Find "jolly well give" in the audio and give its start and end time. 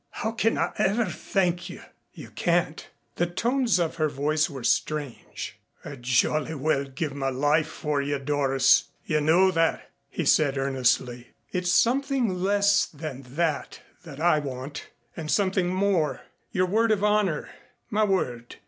6.01-7.13